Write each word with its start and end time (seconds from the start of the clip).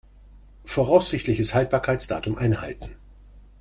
Voraussichtliches 0.65 1.53
Haltbarkeitsdatum 1.53 2.35
einhalten. 2.35 2.95